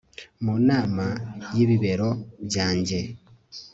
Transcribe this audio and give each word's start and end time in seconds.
mu 0.43 0.53
nama 0.69 1.05
yibibero 1.55 2.09
byanjye 2.47 2.99